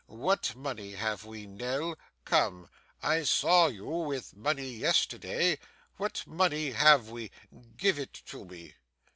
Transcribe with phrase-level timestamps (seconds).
[0.07, 1.95] What money have we, Nell?
[2.25, 2.69] Come!
[3.03, 5.59] I saw you with money yesterday.
[5.97, 7.29] What money have we?
[7.77, 8.73] Give it to me.